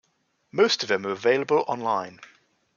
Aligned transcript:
Most 0.51 0.81
of 0.81 0.89
them 0.89 1.05
are 1.05 1.11
available 1.11 1.63
online. 1.67 2.21